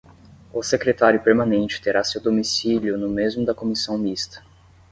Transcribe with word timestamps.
O 0.51 0.63
Secretário 0.63 1.21
permanente 1.21 1.79
terá 1.79 2.03
seu 2.03 2.19
domicílio 2.19 2.97
no 2.97 3.07
mesmo 3.07 3.45
da 3.45 3.53
Comissão 3.53 3.99
mista. 3.99 4.43